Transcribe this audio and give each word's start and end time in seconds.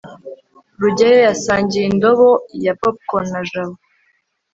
rugeyo 0.81 1.19
yasangiye 1.27 1.85
indobo 1.91 2.29
ya 2.65 2.73
popcorn 2.81 3.25
na 3.33 3.41
jabo 3.49 3.75